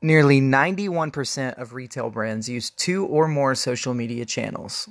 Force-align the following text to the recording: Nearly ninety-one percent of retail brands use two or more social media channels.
Nearly 0.00 0.40
ninety-one 0.40 1.10
percent 1.10 1.58
of 1.58 1.72
retail 1.72 2.08
brands 2.08 2.48
use 2.48 2.70
two 2.70 3.04
or 3.06 3.26
more 3.26 3.56
social 3.56 3.94
media 3.94 4.24
channels. 4.24 4.88